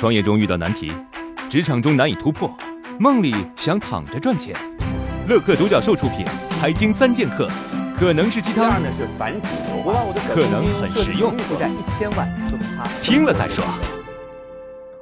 [0.00, 0.90] 创业中遇到难题，
[1.50, 2.50] 职场中难以突破，
[2.98, 4.56] 梦里想躺着赚钱。
[5.28, 6.24] 乐客独角兽出品，
[6.58, 7.46] 《财经三剑客》
[7.94, 13.62] 可能是鸡汤，呢是反主流我让我的可能很实用负债一千万，说明他听了再说。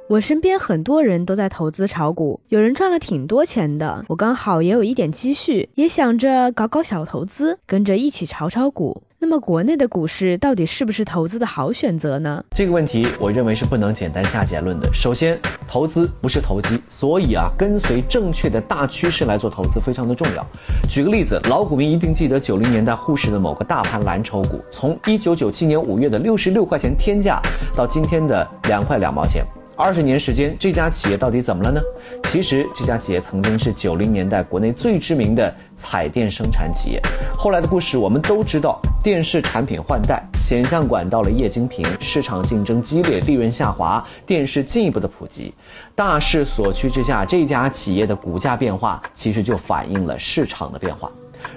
[0.09, 4.03] 我身边很多人都在投资炒股，有人赚了挺多钱的。
[4.09, 9.01] 我刚好也有一点积蓄，也想着搞搞小投资，跟着一起炒炒股。
[9.21, 12.41] 那么国内的股市到底是不是投资的好选择呢？
[12.51, 14.89] 这个问题，我认为是不能简单下结论的。
[14.93, 20.47] 首先，投资不是投机，所以啊，跟随正确的大趋势来做投资非常的重要。
[20.89, 27.41] 举个例子，老股民一定记得九零年代沪市的某个大盘蓝筹股，从一九九七年五月的六十六块钱天价，
[27.75, 29.45] 到今天的两块两毛钱。
[29.79, 31.81] 二十年时间，这家企业到底怎么了呢？
[32.25, 37.01] 其实这家企业曾经是九零年代国内最知名的彩电生产企业。
[37.33, 45.53] 后来的故事我们都知道，电视产品换代，显像管到了液晶屏，市场竞争激烈，利润下滑，电视进一步的普及。
[45.95, 51.09] 大势所趋之下，这家企业的股价变化其实就反映了市场的变化。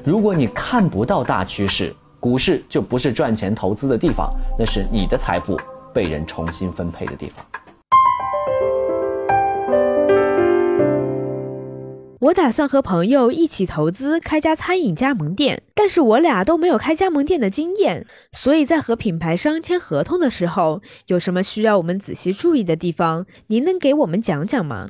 [0.04, 5.58] 如果你看不到大趋势，股市就不是赚钱投资的地方，那是你的财富
[5.92, 7.44] 被人重新分配的地方。
[12.22, 23.26] 我打算和朋友一起投资开家餐饮加盟店，但是我俩都没有开加盟店的经验，所以在和品牌商签合同的时候，有什么需要我们仔细注意的地方？
[23.48, 24.86] 您能给我们讲讲吗？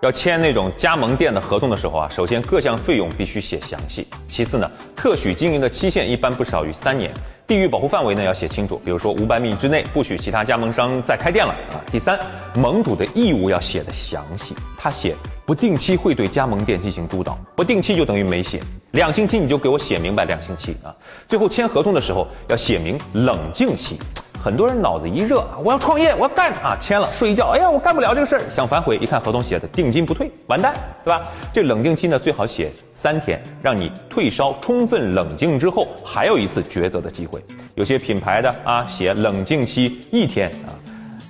[0.00, 4.06] 要签那种加盟店的合同的时候啊，首先各项费用必须写详细。
[4.28, 7.12] 其次呢，特许经营的期限一般不少于三年，
[7.48, 11.82] 地域保护范围呢要写清楚，比如说五百米之内不许其他加盟商再开店了啊。
[11.90, 12.16] 第三，
[12.54, 18.60] 盟主的义务要写的详细，他写不定期会对加盟店进行督导，不定期就等于没写，
[18.92, 20.94] 两星期你就给我写明白两星期啊。
[21.26, 23.98] 最后签合同的时候要写明冷静期。
[24.42, 31.22] 很多人脑子一热啊，我要创业，我要干啊，签了睡一觉，哎呀，我干不了这个事儿，想反悔，一看合同写的定金不退，完蛋，对吧？
[31.52, 37.42] 这冷静期呢，最好写三天，让你退烧，充分冷静之后，还有一次抉择的机会。
[37.74, 40.70] 有些品牌的啊，写冷静期一天啊，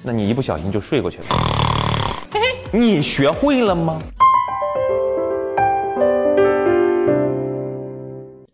[0.03, 1.25] 那你一不小心就睡过去了。
[2.31, 3.99] 嘿嘿，你学会了吗？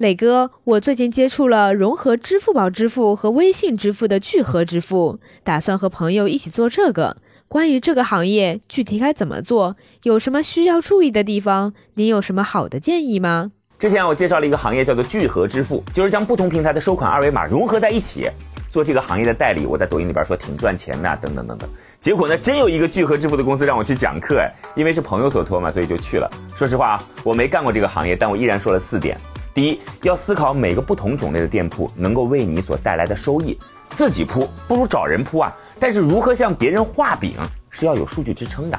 [0.04, 7.16] 磊哥，我最近接触了融合支付宝支付和微信支付的聚合支付，打算和朋友一起做这个。
[7.48, 11.72] 关于这个行业，具体该怎么做，有什么需要注意的地方？
[11.94, 13.52] 您有什么好的建议吗？
[13.78, 18.28] 之前我介绍了一个行业叫做聚合支付，就是将不同平台的收款二维码融合在一起，
[18.70, 19.64] 做这个行业的代理。
[19.64, 21.66] 我在抖音里边说挺赚钱的，等等等等。
[21.98, 26.30] 结果呢，真有一个聚合支付的公司让我去讲课，哎，因为是朋友所托嘛，所以就去了。
[26.58, 29.16] 说实话啊，我没干过这个行业，但我依然说了四点。
[29.54, 33.56] 第一，要思考每个不同种类的店铺能够为你所带来的收益。
[33.90, 37.34] 自己铺不如找人铺啊，但是如何向别人画饼
[37.70, 38.76] 是要有数据支撑的。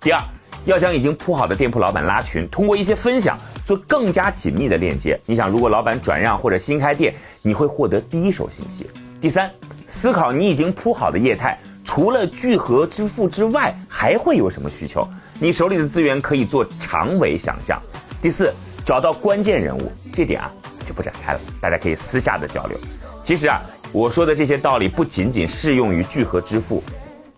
[0.00, 0.20] 第二，
[0.64, 5.16] 要将已经铺好的店铺老板拉群，通过一些分享做更加紧密的链接。
[5.26, 8.90] 你想，如果老板转让或者新开店，你会获得第一手信息。
[9.20, 9.48] 第三，
[9.86, 15.08] 思考你已经铺好的业态，除了聚合支付之外，还会有什么需求？
[15.38, 17.80] 你手里的资源可以做长尾想象。
[18.20, 18.52] 第四，
[18.86, 20.48] 找到关键人物，这点啊
[20.86, 22.78] 就不展开了，大家可以私下的交流。
[23.20, 23.60] 其实啊，
[23.90, 26.80] 我说的这些道理不仅仅适用于聚合支付，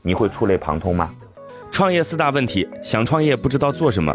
[0.02, 1.10] 你会触类旁通吗？
[1.72, 4.14] 创业四大问题：想创业不知道做什么，